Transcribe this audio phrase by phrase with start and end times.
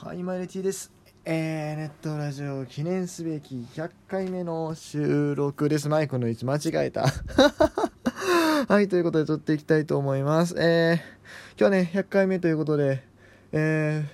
[0.00, 0.92] はい、マイレティです。
[1.24, 5.88] えー、ネットラジオ記念すべき100回目の収録です。
[5.88, 7.06] マイクの位置間違えた。
[8.68, 10.54] はい、ということで撮っていきたいと思います。
[10.56, 11.02] えー、今
[11.58, 13.02] 日はね、100回目ということで、
[13.50, 14.04] え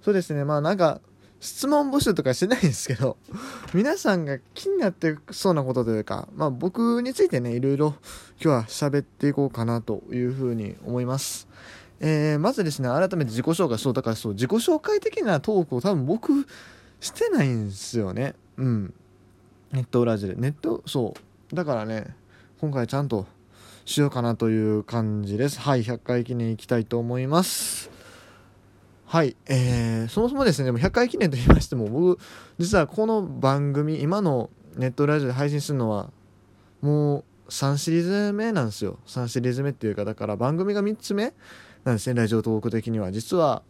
[0.00, 1.02] ー、そうですね、まあなんか、
[1.38, 3.18] 質問募集とかしてないんですけど、
[3.74, 7.94] 皆さんが気になってそうなことというか、まあ僕についてね、いろいろ
[8.42, 11.46] 今日は喋っていこうかなというふうに思います。
[12.00, 16.46] えー、まずですね、改めて自己紹介、そう、だからそう、自己紹介的なトークを多分僕、
[17.00, 18.34] してないんですよね。
[18.56, 18.94] うん。
[19.72, 20.34] ネットラジで。
[20.34, 21.14] ネット、そ
[21.52, 21.54] う。
[21.54, 22.14] だからね、
[22.60, 23.26] 今回ちゃんと
[23.84, 25.60] しようかなという感じです。
[25.60, 27.90] はい、100回記念いきたいと思います。
[29.06, 32.20] はい、えー、そもそもですね、でも100回記念と言いましても、僕、
[32.58, 36.10] 実はこの番組、今のネットラジオで配信するのは、
[36.80, 38.98] もう3シリーズ目なんですよ。
[39.06, 41.34] 3シリーズ目っていうか、だから番組が3つ目
[41.84, 43.62] なんですねラジオトーク的には実は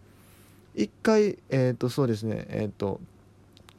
[0.74, 3.01] 1回えっ、ー、とそうですねえっ、ー、と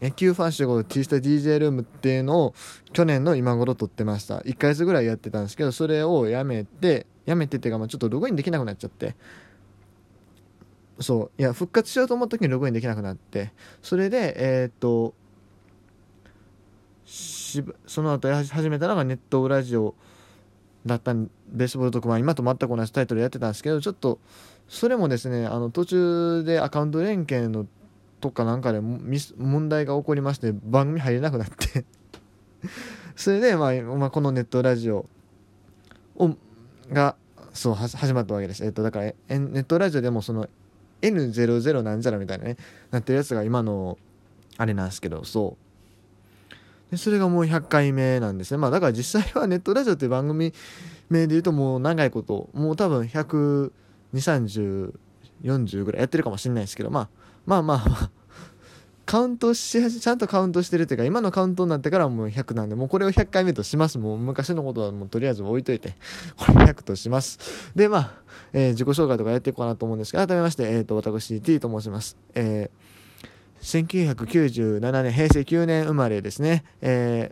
[0.01, 2.55] 野球ファン集合 T スタ DJ ルームっていうのを
[2.91, 4.39] 去年の今頃撮ってました。
[4.39, 9.15] 1ヶ月ぐらいやってたんですけどそれをやめてやめてっていうかまあちょっとログインできなくなっちゃって。
[10.99, 13.53] そういや復活しようと思った時にログインできなくなって。
[13.83, 15.13] それでえっ、ー、と
[17.85, 19.93] その後始めたのがネットラジオ
[20.85, 24.19] だったんベースボール特番今と全く同じタイトルやってたんですけどちょっと
[24.67, 27.67] それもですねあの途中でアカウント連携の
[28.21, 31.85] とかなんかで問題が起こりまして番組入れなくなって。
[33.15, 35.07] それで、まあ、まあ、このネットラジオ
[36.15, 36.35] を
[36.91, 37.15] が
[37.53, 40.47] そう始まったわけです、えっと、だからネットラジオでもその
[41.01, 42.57] N00 なんじゃらみたいなね
[42.91, 43.97] なってるやつが今の
[44.57, 46.91] あれなんですけどそう。
[46.91, 48.57] でそれがもう100回目なんですね。
[48.57, 50.53] まあだから実際はネットラジオっていう番組
[51.11, 53.71] 名で言うともう長いこと、もう多分120、
[54.13, 54.93] 30、
[55.43, 57.09] 40ぐらいやってるかもしれないですけど、まあ
[57.45, 58.11] まあまあまあ、
[59.05, 63.97] カウントし、ちゃんとカウントしてるっていうか、今のカウントになってからもう100なんで、もうこれを100回目とします。
[63.97, 65.95] もう昔のことはもうとりあえず置いといて、
[66.37, 67.39] これ100とします。
[67.75, 68.13] で、まあ、
[68.53, 72.17] えー、自己紹介とかやっていこうかなと思うんですけど、改めまして、えっ、ー、と、私、T と申します。
[72.35, 72.91] えー
[73.61, 76.63] 1997年、平成9年生まれですね。
[76.81, 77.31] え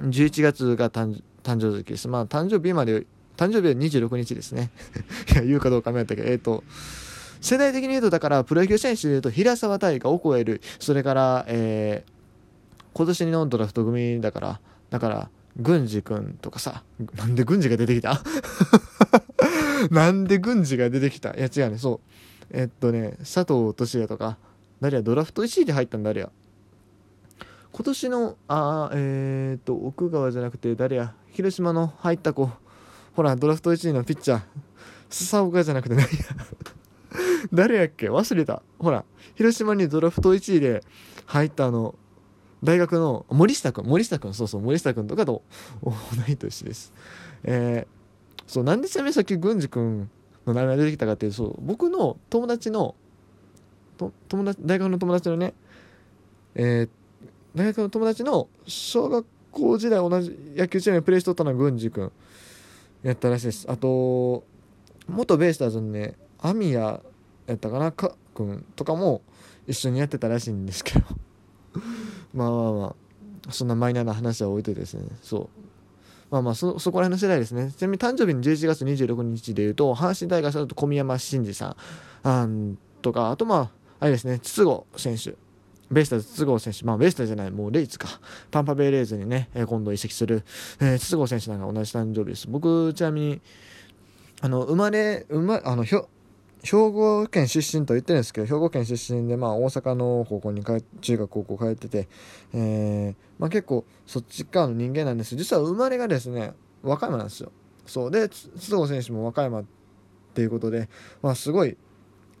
[0.00, 2.08] ー、11月が誕誕生月です。
[2.08, 3.06] まあ、誕生日まで、
[3.36, 4.70] 誕生日は26日ですね。
[5.32, 6.62] いや、言うかどうか迷ったけど、えっ、ー、と、
[7.40, 12.10] 世代的に言うと、だから、プロ野球選手で言うと、平沢大河を超える、それから、えー、
[12.92, 16.84] 今年のドラフト組だから、だから、郡司君とかさ、
[17.16, 18.22] なんで郡司が出てきた？
[19.90, 21.30] なんで郡司が出てきた？
[21.30, 22.46] いや違うね、そう。
[22.50, 24.36] えっとね、佐藤俊也とか、
[24.80, 25.02] 誰や？
[25.02, 26.30] ドラフト1位で入ったんだ誰や？
[27.72, 31.14] 今年のあえっ、と奥川じゃなくて誰や？
[31.32, 32.50] 広島の入った子
[33.14, 34.40] ほらドラフト1位のピッチャー
[35.10, 36.08] 笹岡じゃなくて何や
[37.52, 38.62] 誰やっけ忘れた。
[38.78, 39.04] ほら
[39.34, 40.84] 広島にドラフト1位で
[41.26, 41.94] 入ったあの
[42.62, 45.42] 大学の森下君森下君そうそう森下君とかと
[45.82, 45.92] 同
[46.28, 46.92] い年です。
[47.42, 50.10] えー、そうなんでちなみにさっき郡司君
[50.46, 52.94] の名前が出てきたかっていうと僕の友達の
[53.96, 55.54] と友達大学の友達のね、
[56.54, 56.88] えー、
[57.54, 62.10] 大学の友達の小学校時代同じ野球チームでプレーしとったのは郡司君
[63.02, 63.66] やったらしいです。
[63.70, 64.44] あと
[65.08, 67.00] 元ベイスターズのね網谷や
[67.52, 69.22] ったかなか君とかも
[69.66, 71.06] 一緒にやってたらしいんですけど。
[72.34, 72.96] まあまあま
[73.48, 75.08] あそんなマイナーな話は置いといてですね。
[75.22, 75.48] そう。
[76.30, 77.72] まあまあそそこら辺の世代ですね。
[77.76, 81.76] ちなみに誕生日の11月26日でいうと阪神タイガースだと小宮山慎二さ
[82.24, 85.34] んとかあとまああれですね、筒香選手。
[85.90, 88.08] ベイスターズ筒香選手、まあベイスターズじゃない、もうレイツか。
[88.50, 90.44] タンパベイレイズにね、えー、今度移籍する、
[90.80, 92.48] えー、筒香選手なんか同じ誕生日です。
[92.48, 93.40] 僕、ちなみに、
[94.40, 96.08] あの、生まれ、生ま、あの、ひょ、
[96.62, 102.08] 兵庫県出身と言ってるんですけど、兵庫県出身で、まあ、大阪の高校に帰、中学高校帰ってて、
[102.52, 105.34] えー、まあ結構、そっち側の人間なんです。
[105.36, 106.52] 実は生まれがですね、
[106.82, 107.50] 和歌山なんですよ。
[107.86, 108.10] そう。
[108.10, 109.64] で、筒香選手も和歌山っ
[110.34, 110.88] ていうことで、
[111.22, 111.76] まあすごい、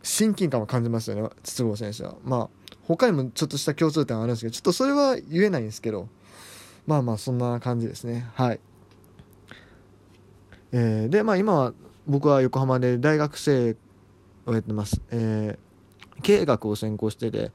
[0.02, 2.59] 親近感を感じますよね筒香選手はまあ
[2.96, 6.08] 他にもちょっとした共通点はあるんですけどちょっとそれは言えないんですけど
[6.86, 8.26] まあまあそんな感じですね。
[8.34, 8.60] はい。
[10.72, 11.74] えー、でまあ今は
[12.08, 13.76] 僕は横浜で大学生
[14.44, 15.00] をやってます。
[15.10, 17.52] えー、経営学を専攻してて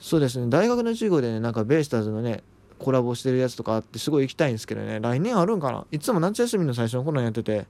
[0.00, 0.50] そうですね。
[0.50, 2.42] 大学の授業でねなんかベイスターズのね
[2.80, 4.98] コラボしてるやつとかあってすごい行きたいんですけどね。
[4.98, 5.86] 来年あるんかな？
[5.92, 7.66] いつも夏休みの最初の頃にやってて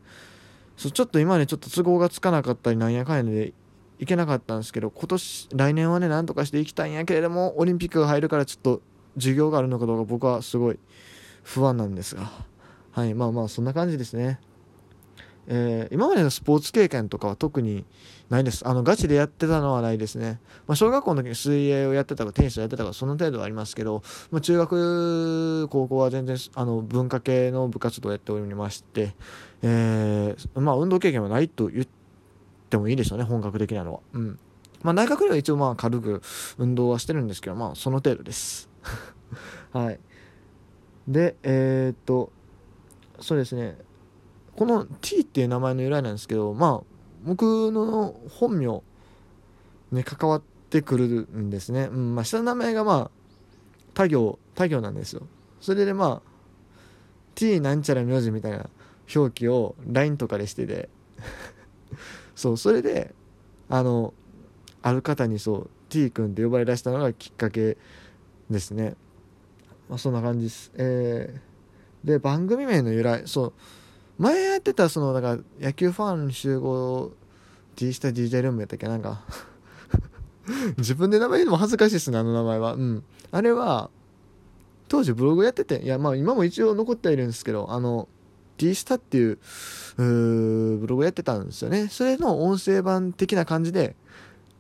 [0.77, 3.53] そうちょっと今ねちょっと都合がつかなかったりなんやかんやで
[3.99, 8.83] 行けなかったんですけど今年来年はねなんとかしていきたいんやけれどもオリンピックが入るからちょっと
[9.17, 10.79] 授業があるのかどうか僕はすごい
[11.43, 12.31] 不安なんですが
[12.93, 14.41] はいまあまあそんな感じですね
[15.51, 17.87] えー、今までのスポーツ経験とかは特に
[18.29, 18.69] ないです。
[18.69, 20.41] あの、ガチでやってたのはないですね。
[20.67, 29.15] まあ、小学校の時に水泳をやってたか、テニスをやってたか、その程度はありますけど、まあ、中学、高校は全然、あの、文化系の部活動をやっておりまして、
[29.63, 31.98] えー、まあ、運動経験はないと言って
[32.77, 34.01] もいいでしょうね、本格的なのは。
[34.13, 34.39] うん。
[34.83, 36.23] まあ、大学では一応まあ、軽く
[36.59, 38.69] 運動はしてるんですけど、まあ、その程度です。
[39.73, 40.01] はい。
[41.07, 42.31] で、えー、っと、
[43.21, 43.79] そうですね、
[44.59, 46.87] この T っていう名前の由来なんですけどまあ
[47.23, 48.83] 僕の本名
[49.93, 53.11] に関わってくるんですね、うんまあ、下の名前がまあ
[53.95, 55.29] 他行他行なんですよ
[55.61, 56.31] それでまあ
[57.37, 58.69] T なんちゃら名字みたいな
[59.15, 60.89] 表記を LINE とかでしてて
[62.39, 63.17] そうそれで
[63.69, 64.15] あの
[64.81, 67.77] ある方にそう T 君って呼ばれ出したのがきっかけ
[68.49, 68.95] ですね。
[69.89, 70.71] まあそんな感じです。
[70.77, 73.53] えー、で番組名の由来そう
[74.19, 77.11] 前やってたそのだから野球ファン集合
[77.75, 78.87] T した DJ ルームやったっけ？
[78.87, 79.25] なんか。
[80.79, 82.75] 自分で名前言うのも恥ずかしいっすねあの名前は。
[82.75, 83.03] うん。
[83.33, 83.91] あれは
[84.87, 88.07] 当時ブログやってていやまあ今も一応残ってはいるんですけどあの
[88.59, 89.39] T スタっていう
[89.97, 91.89] ブログやってたんですよね。
[91.89, 93.97] それの音声版的な感じで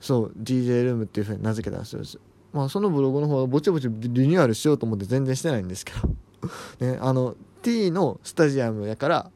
[0.00, 1.94] そう DJ ルームっていうふうに名付けたんです。
[1.94, 2.20] よ
[2.52, 6.08] まあそのブログの方はぼちぼちリニューアルしようと思って全然してないんですけど。
[6.80, 9.30] ねあの T のスタジアムやから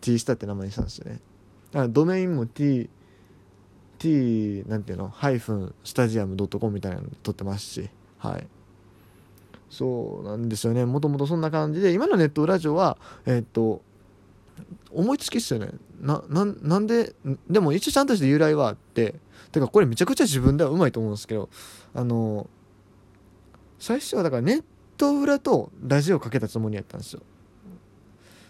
[0.00, 1.20] T スタって名前にしたんですよね。
[1.72, 2.88] だからドメインも T
[3.98, 5.08] T なんていうの？
[5.08, 7.90] ハイフンスタジアム .com みたいなの撮ってますし。
[8.18, 8.46] はい。
[9.68, 10.84] そうなんですよね。
[10.84, 13.82] もともとそんな感じで今のネットラジオはえー、っと
[14.96, 15.70] 思いつきっすよね
[16.00, 17.14] ななんで
[17.48, 19.14] でも一応ちゃんとした由来はあって
[19.52, 21.48] てかこれめちゃくちゃ自分ではうまいと思うんですけど
[21.94, 22.48] あの
[23.78, 24.64] 最初はだからネッ
[24.96, 27.22] ト裏とラジオかけたつもりやったんですよ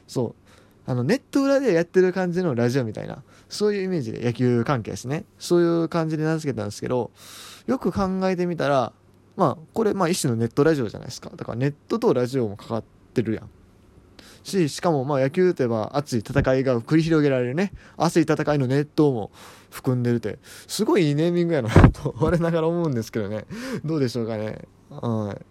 [0.06, 0.46] そう
[0.88, 5.24] あの、ネット裏でやってる感じのラジオみたいな、そういうイメージで野球関係ですね。
[5.38, 7.10] そういう感じで名付けたんですけど、
[7.66, 8.92] よく考えてみたら、
[9.36, 11.30] まあ、これ、まあ一種のネットラジオじゃないですか。
[11.34, 12.84] だからネットとラジオもかかっ
[13.14, 13.50] てるやん。
[14.42, 17.72] し、しかもまあ野球といえば熱い戦いが繰り広げられるね。
[17.96, 19.30] 熱い戦いのネットも
[19.70, 23.46] 含んでるって、すごいいいネーミングやなと 我ながら思うんですけどね。
[23.84, 24.62] どうでしょうかね。
[24.90, 25.42] はい。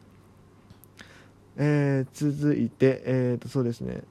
[1.58, 4.04] えー、続いて、えっ、ー、と、そうですね。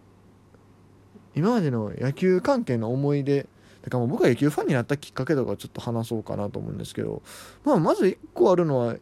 [1.35, 3.47] 今までの野球関係の思い出
[3.85, 7.23] だかもう僕が野球ファンになったきっかけとかちょっと話そうかなと思うんですけど、
[7.65, 8.97] まあ、まず1個あるのは、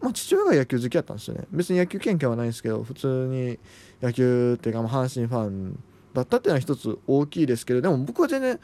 [0.00, 1.44] まあ、父親が野球好きだったんですよね。
[1.50, 3.58] 別に野球経験はないんですけど普通に
[4.00, 5.78] 野球っていうか、まあ阪神ファン
[6.14, 8.60] だったっていうのは一つ大きいですけどでも僕は全然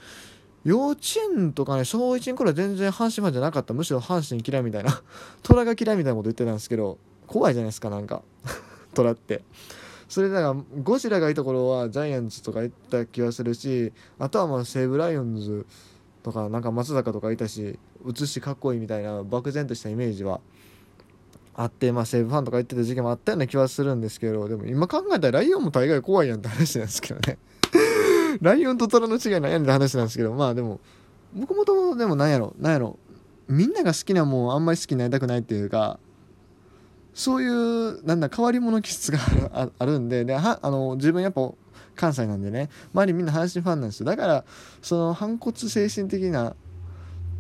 [0.64, 1.00] 幼稚
[1.34, 3.74] 園とかね小1の頃は全然阪神ファンじゃなかった。
[3.74, 5.02] むしろ阪神嫌いみたいな
[5.42, 8.22] 虎が嫌いみたいなこと言ってたんですけど怖いじゃないですかなんか。
[8.94, 9.42] 虎って。
[10.08, 15.66] それだからゴジラがいいところはジャイアンツとか行った気がするしあとはまあ西武ライオンズ
[16.22, 20.40] とかなんか松坂とかいたし映しかっこいいみたいな漠然としたイメージは。
[21.56, 27.38] あって、まあ、西武ファンとか言ってた時期もあったような気はするんですけどでも今考えたらライオンも大概怖いやんって話なんですけどね。
[28.40, 30.80] ライオンと虎の違いなんやんって話なんですけどまあでも
[31.34, 32.98] 僕もとでもなんやろなんやろ
[33.48, 35.98] みんなが好きなもんあんまり好きになりたくないっていうか
[37.14, 39.18] そういうなんだ変わり者気質が
[39.78, 41.52] あるんでではあの自分やっぱ
[41.94, 44.06] 関西なんでね周りみんな阪神ファンなんですよ。
[44.06, 44.44] だから
[44.82, 46.56] その反骨精神的な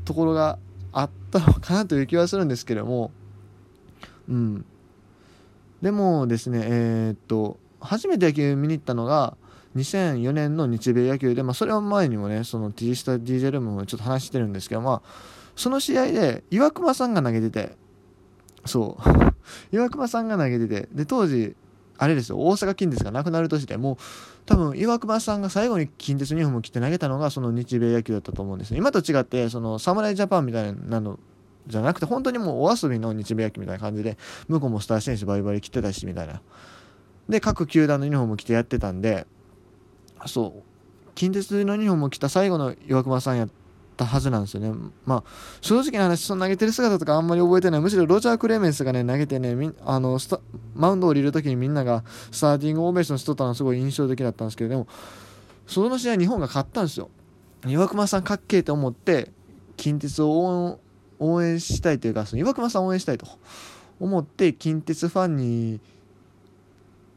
[0.04, 0.58] ところが
[0.92, 3.10] あったのかなという気はするんですけども
[4.28, 4.64] うん。
[5.82, 9.36] でもですねえー、っと初めて野球見に行ったのが
[9.76, 15.08] 2004年の日米野球で、まあ、それは前にもねその T スタ DJ ルームもちょっと話してるんですけどまあ
[15.56, 17.76] その試合で岩隈さんが投げてて
[18.64, 19.34] そう。
[19.72, 21.54] 岩隈さんが投げててで当時
[21.98, 23.96] あれですよ大阪近鉄がなくなる年でもう
[24.46, 31.18] 多分岩隈さんが最後に近鉄ユニフォーム着て投げたのがその日米野球だったと思うんです今と違ってその侍ジャパンみたいなの
[31.66, 34.18] じゃなくて本当にもうお遊びの日米野球みたいな感じで
[34.48, 36.42] 向こうもスター選手バリバリ着てたしみたいな
[37.28, 39.26] で各球団のユニフォーム着てやってたんで
[40.26, 40.62] そう
[41.14, 43.48] 近鉄のユニフォーム着た最後の岩隈さんやっ
[43.96, 44.72] たはずなんですよね。
[45.06, 45.24] まあ、
[45.60, 47.80] 正直な話、その投げてる姿とかあんまり覚えてない。
[47.80, 50.40] むしろロジャー・クレメンスがね、投げてね、みあのスタ
[50.74, 54.88] マウンド降りるときにみんながスターティングオーベーションしとったのすごい印象的だったんですけど、でも、
[55.66, 57.10] その試合日本が勝ったんですよ。
[57.66, 59.30] 岩隈さんかっけえと思って、
[59.76, 60.78] 近鉄を応援
[61.18, 63.26] 応援したいというか、その岩隈さんを応援したいと
[64.00, 65.80] 思って、近鉄ファンに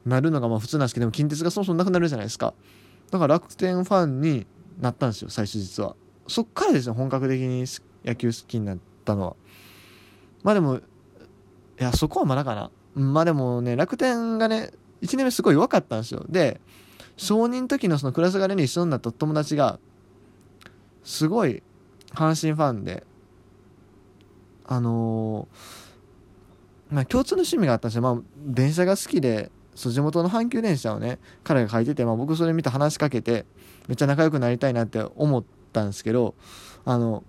[0.05, 2.53] なるのがまあ普通なんですけども、近鉄がそもそもなくなるじゃないですか。
[3.11, 4.45] だから楽天ファンに
[4.79, 5.95] なったんですよ、最初実は。
[6.27, 7.65] そっからですね本格的に
[8.05, 9.35] 野球好きになったのは
[10.43, 10.81] まあでもい
[11.77, 16.59] やそこはまだかなまあでもね楽天がね1年目すごい弱かったんですよで
[17.15, 19.79] 小2の時のそのクラス替えに一緒になった友達が
[21.03, 21.63] すごい
[22.11, 23.05] 阪神ファンで
[24.67, 28.01] あのー、まあ共通の趣味があったんですよ。
[28.01, 33.45] まあ電車が好きでそう地元の阪急電車をね彼が書いてて、まあ、僕それ見て話しかけて
[33.87, 36.33] めっちゃ仲良くなりたいなって思ったんですけど
[36.83, 37.23] あの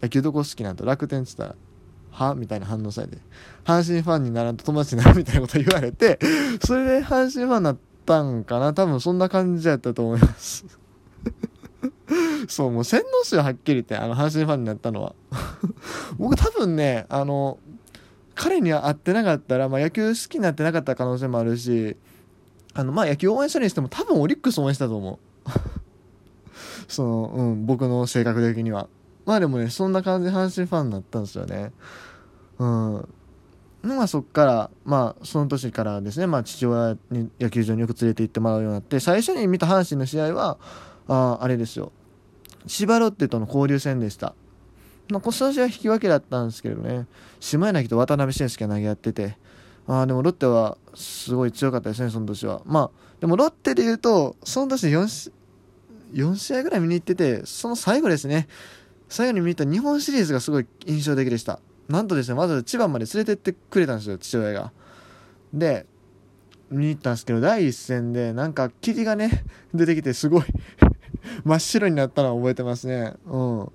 [0.00, 1.54] 野球どこ好きなんと楽天っつったら
[2.10, 2.34] は？
[2.34, 3.18] みたいな反応されて
[3.64, 6.18] 阪神ファンにならんと友達になるみたいなこと言われて
[6.64, 7.76] それで阪神ファンになっ
[8.06, 8.72] たんかな？
[8.72, 10.64] 多分そんな感じやったと思います。
[12.48, 15.14] そうもう洗脳師ははっきり言ってあの阪神ファンになったのは。
[16.18, 17.58] 僕多分ねあの
[18.34, 21.96] 彼には会ってなかったら、まあ、野球好きになってなかった可能性もあるし
[22.74, 25.18] あのまあ野球応援したにしても多分オリックス応援したと思う。
[26.88, 28.88] そのうん僕の性格的には。
[29.24, 31.72] まあでもねそんな感じで阪神ファンになったんですよね。
[32.58, 33.08] うん。
[33.82, 40.58] まあそっからまあその年からですねまあ父親に野球場によく連れて行ってもらうようになって最初に見た阪神の試合は
[41.06, 41.92] ああれですよ。
[42.66, 44.34] 千葉ロッテとの交流戦でした。
[45.10, 47.06] まあ、この試は引き分けだったんですけどね、
[47.40, 49.36] 下柳と渡辺俊介投げ合ってて、
[49.86, 52.62] あ、でもロッテはすごい強かったですね、その年は。
[52.64, 55.32] まあ、でもロッテで言うと、その年4、
[56.14, 58.48] 4試合ぐらい見に行ってて、その最後ですね、
[59.08, 61.60] 最後に見に行った日本シリーズがすごい印象的でした。
[61.88, 64.72] なんとですね、まず千葉まで連れてってくれたんですよ、父親が。
[65.52, 65.86] で、
[66.70, 69.44] 見に行ったんですけど、第一戦で、なんか霧がね、
[69.74, 70.44] 出てきて、すごい
[71.44, 73.14] 真っ白になったのは覚えてますね。
[73.26, 73.72] うん。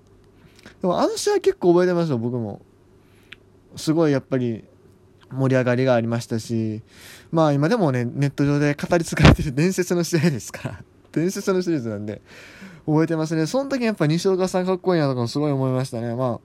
[0.81, 2.61] でもあの試合結構覚えてますよ、僕も。
[3.75, 4.63] すごいやっぱり
[5.31, 6.81] 盛り上がりがありましたし、
[7.31, 12.21] まあ今でもね、ネット上で語り継がれてる伝説の試合ですから、 伝説のシリーズなんで、
[12.85, 13.45] 覚えてますね。
[13.45, 16.15] その時やっぱ西岡さんかっこいいなとかもすごい思いましたね。
[16.15, 16.39] まあ、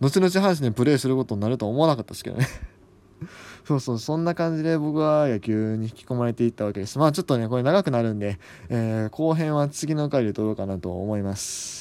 [0.00, 2.48] 後々阪神でプレーすることになるとは思わなかったですけどね。
[3.66, 6.98] そうそう、そんな感じで僕は野球に引き込まれていったわけです。
[6.98, 8.38] まあちょっとね、これ長くなるんで、
[8.70, 11.80] えー、後編は次の回で撮ろうかなと思います。